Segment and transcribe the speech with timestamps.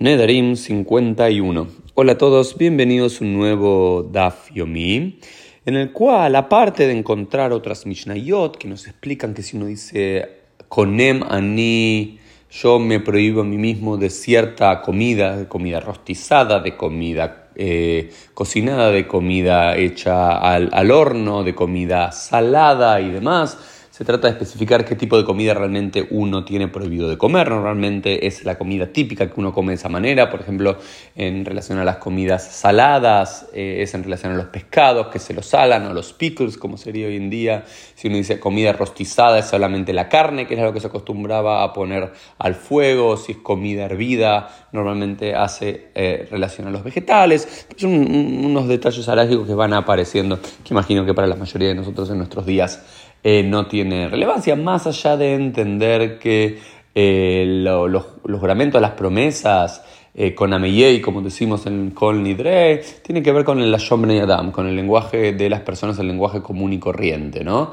[0.00, 1.66] Nedarim 51.
[1.92, 5.18] Hola a todos, bienvenidos a un nuevo Daf Yomi,
[5.66, 10.38] en el cual, aparte de encontrar otras Mishnayot que nos explican que si uno dice
[10.70, 12.18] Konem Ani,
[12.50, 18.10] yo me prohíbo a mí mismo de cierta comida, de comida rostizada, de comida eh,
[18.32, 23.58] cocinada, de comida hecha al, al horno, de comida salada y demás
[24.00, 27.50] se trata de especificar qué tipo de comida realmente uno tiene prohibido de comer.
[27.50, 30.78] Normalmente es la comida típica que uno come de esa manera, por ejemplo,
[31.14, 35.34] en relación a las comidas saladas, eh, es en relación a los pescados que se
[35.34, 37.64] los salan o los pickles, como sería hoy en día.
[37.94, 41.62] Si uno dice comida rostizada, es solamente la carne, que es lo que se acostumbraba
[41.62, 43.18] a poner al fuego.
[43.18, 47.66] Si es comida hervida, normalmente hace eh, relación a los vegetales.
[47.76, 52.08] Son unos detalles alérgicos que van apareciendo, que imagino que para la mayoría de nosotros
[52.08, 52.82] en nuestros días
[53.22, 56.58] eh, no tiene relevancia, más allá de entender que
[56.94, 57.90] eh, los,
[58.24, 59.84] los juramentos, las promesas,
[60.14, 64.18] eh, con Ameyei, como decimos en Kol Nidre, tiene que ver con el Lashon y
[64.18, 67.72] Adam, con el lenguaje de las personas, el lenguaje común y corriente, ¿no?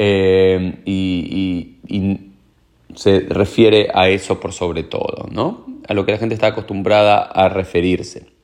[0.00, 1.74] y,
[2.94, 5.66] se refiere a eso por sobre todo, ¿no?
[5.86, 8.37] A lo que la gente está acostumbrada a referirse.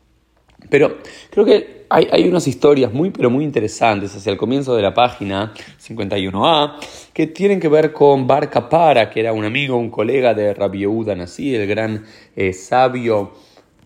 [0.68, 0.98] Pero
[1.30, 5.52] creo que hay, unas historias muy, pero muy interesantes hacia el comienzo de la página
[5.80, 6.74] 51a
[7.12, 10.80] que tienen que ver con Bar Kapara, que era un amigo, un colega de Rabbi
[10.80, 13.32] Yehuda Nasi, el gran eh, sabio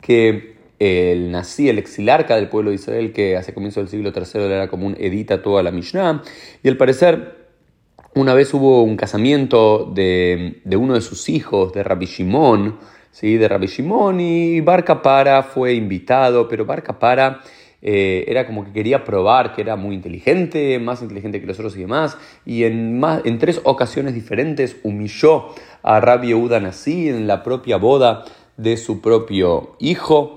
[0.01, 4.42] que el Nasi, el exilarca del pueblo de Israel, que hace comienzo del siglo III
[4.45, 6.23] era común, edita toda la Mishnah.
[6.63, 7.48] Y al parecer,
[8.15, 12.79] una vez hubo un casamiento de, de uno de sus hijos, de Rabbi Shimon,
[13.11, 13.37] ¿sí?
[13.37, 17.41] de Rabbi Shimon, y Bar Kapara fue invitado, pero Bar Kapara
[17.81, 21.77] eh, era como que quería probar que era muy inteligente, más inteligente que los otros
[21.77, 25.47] y demás, y en, más, en tres ocasiones diferentes humilló
[25.83, 28.25] a Rabbi Yehuda Nasi en la propia boda
[28.56, 30.34] de su propio hijo,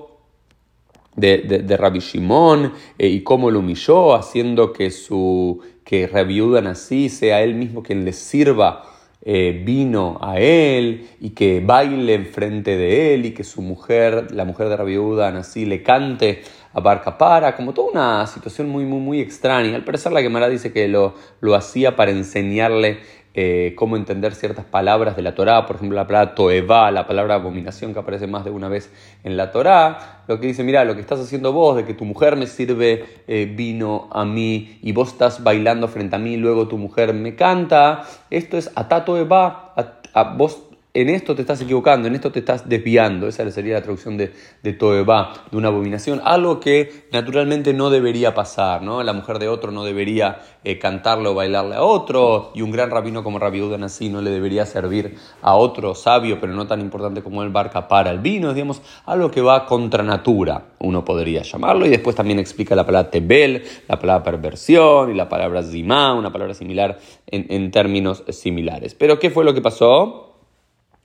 [1.16, 6.62] de, de, Rabbi Shimon, eh, y cómo lo humilló, haciendo que, su, que Rabbi Yehuda
[6.62, 8.84] Nasi sea él mismo quien le sirva
[9.24, 14.44] eh, vino a él y que baile enfrente de él y que su mujer, la
[14.44, 18.98] mujer de Rabbi Nasi, le cante a Barca Para, como toda una situación muy, muy,
[18.98, 19.76] muy extraña.
[19.76, 22.98] Al parecer la Gemara dice que lo, lo hacía para enseñarle
[23.34, 27.36] eh, cómo entender ciertas palabras de la Torá, por ejemplo la palabra toeva, la palabra
[27.36, 28.92] abominación que aparece más de una vez
[29.24, 32.04] en la Torá, lo que dice, mira, lo que estás haciendo vos, de que tu
[32.04, 36.68] mujer me sirve eh, vino a mí y vos estás bailando frente a mí, luego
[36.68, 39.72] tu mujer me canta, esto es atato eva,
[40.12, 40.62] a, vos
[40.94, 43.26] en esto te estás equivocando, en esto te estás desviando.
[43.26, 44.32] Esa sería la traducción de,
[44.62, 46.20] de de una abominación.
[46.22, 49.02] Algo que naturalmente no debería pasar, ¿no?
[49.02, 52.90] La mujer de otro no debería eh, cantarle o bailarle a otro, y un gran
[52.90, 57.22] rabino como Rabbi así no le debería servir a otro sabio, pero no tan importante
[57.22, 61.86] como el barca para el vino, digamos, algo que va contra natura, uno podría llamarlo.
[61.86, 66.30] Y después también explica la palabra tebel, la palabra perversión y la palabra zima, una
[66.30, 68.94] palabra similar en, en términos similares.
[68.94, 70.31] Pero ¿qué fue lo que pasó?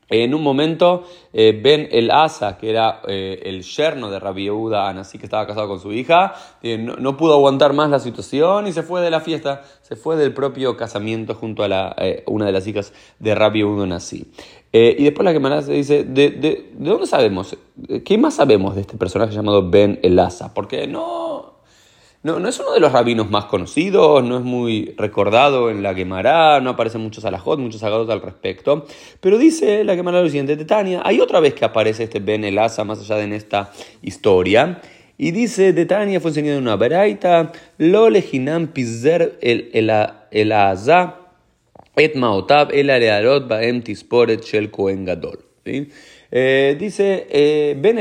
[0.09, 1.03] En un momento,
[1.33, 5.45] eh, Ben el Asa, que era eh, el yerno de Rabbi Yehuda Anasí, que estaba
[5.45, 9.09] casado con su hija, eh, no, pudo aguantar más la situación y se fue de
[9.09, 13.59] la fiesta, se fue del propio casamiento junto a una de las hijas de Rabbi
[13.59, 14.31] Yehuda Anasí.
[14.71, 17.57] y después la que se dice, ¿de, de, ¿de dónde sabemos?
[18.05, 20.53] ¿Qué más sabemos de este personaje llamado Ben el Asa?
[20.53, 21.56] Porque no,
[22.27, 26.59] no, es uno de los rabinos más conocidos, no es muy recordado en la Gemara,
[26.59, 28.85] no aparecen muchos alajot, muchos agados al respecto.
[29.21, 32.83] Pero dice la Gemara lo siguiente Tania, hay otra vez que aparece este Ben Elasa
[32.83, 33.71] más allá de en esta
[34.01, 34.81] historia.
[35.17, 39.89] Y dice, de Tania fue enseñado en una beraita, lo leginam pizer el, el,
[40.31, 40.51] el
[41.97, 45.39] et maotab el alearot baem tisporet shel kohen gadol.
[46.29, 47.97] Eh, dice, eh, Ben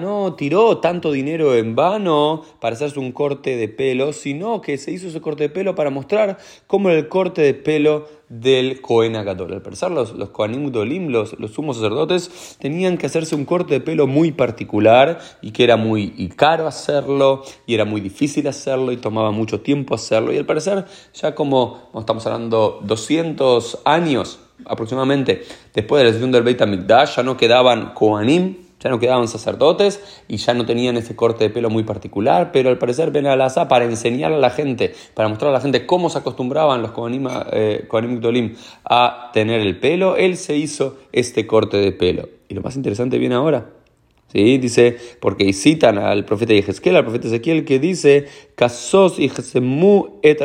[0.00, 4.90] no tiró tanto dinero en vano para hacerse un corte de pelo, sino que se
[4.90, 9.14] hizo ese corte de pelo para mostrar cómo era el corte de pelo del Cohen
[9.14, 9.52] Agadol.
[9.52, 10.72] Al parecer, los, los Kohanim
[11.08, 15.62] los, los sumos sacerdotes, tenían que hacerse un corte de pelo muy particular y que
[15.62, 20.32] era muy caro hacerlo y era muy difícil hacerlo y tomaba mucho tiempo hacerlo.
[20.32, 25.42] Y al parecer, ya como estamos hablando, 200 años aproximadamente
[25.74, 30.22] después de la decisión del Beit HaMikdash, ya no quedaban Kohanim, ya no quedaban sacerdotes
[30.28, 33.68] y ya no tenían ese corte de pelo muy particular, pero al parecer Ben Alazá
[33.68, 37.26] para enseñar a la gente, para mostrar a la gente cómo se acostumbraban los Kohanim,
[37.52, 37.88] eh,
[38.84, 42.28] a tener el pelo, él se hizo este corte de pelo.
[42.48, 43.70] Y lo más interesante viene ahora.
[44.32, 44.58] ¿Sí?
[44.58, 48.26] Dice, porque citan al profeta Ezequiel, al profeta Ezequiel, que dice,
[49.18, 49.30] y
[50.22, 50.42] et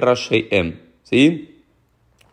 [1.03, 1.50] ¿Sí?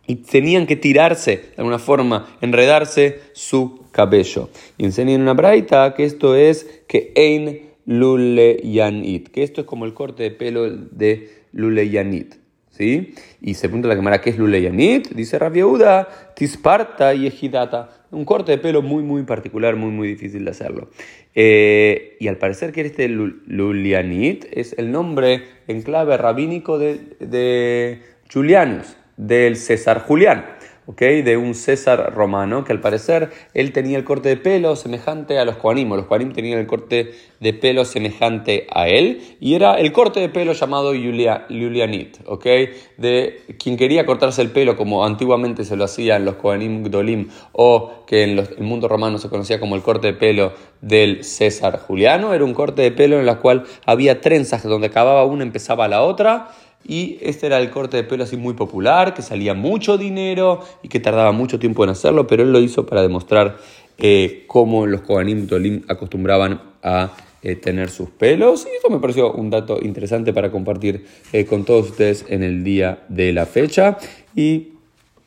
[0.09, 4.49] Y tenían que tirarse de alguna forma, enredarse su cabello.
[4.79, 9.67] Y enseñan en una braita que esto es que ein lule yanit, que esto es
[9.67, 12.33] como el corte de pelo de lule yanit.
[12.71, 13.13] ¿Sí?
[13.39, 15.09] Y se pregunta la cámara, ¿qué es lule yanit?
[15.09, 17.91] Dice Rabiuda, tisparta y ejidata.
[18.09, 20.89] Un corte de pelo muy, muy particular, muy, muy difícil de hacerlo.
[21.35, 28.01] Eh, y al parecer que este Lulianit es el nombre en clave rabínico de, de
[28.33, 30.45] Julianus del César Julián,
[30.85, 31.21] ¿okay?
[31.21, 35.43] de un César romano, que al parecer él tenía el corte de pelo semejante a
[35.43, 37.11] los Koanim, los Koanim tenían el corte
[37.41, 42.69] de pelo semejante a él, y era el corte de pelo llamado Julianit, ¿okay?
[42.97, 48.05] de quien quería cortarse el pelo como antiguamente se lo hacían los Koanim Gdolim, o
[48.07, 52.33] que en el mundo romano se conocía como el corte de pelo del César Juliano,
[52.33, 56.03] era un corte de pelo en el cual había trenzas donde acababa una empezaba la
[56.03, 56.51] otra,
[56.85, 60.87] y este era el corte de pelo así muy popular, que salía mucho dinero y
[60.87, 63.57] que tardaba mucho tiempo en hacerlo, pero él lo hizo para demostrar
[63.97, 67.11] eh, cómo los Kohanim Tolim acostumbraban a
[67.41, 68.65] eh, tener sus pelos.
[68.65, 72.63] Y eso me pareció un dato interesante para compartir eh, con todos ustedes en el
[72.63, 73.97] día de la fecha.
[74.35, 74.73] Y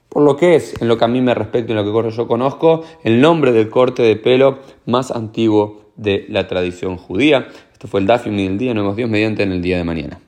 [0.08, 2.10] por lo que es, en lo que a mí me respecta y en lo que
[2.10, 7.48] yo conozco, el nombre del corte de pelo más antiguo de la tradición judía.
[7.72, 8.75] Esto fue el Dafim del día.
[8.75, 10.20] Nos vemos Dios mediante en el día de mañana.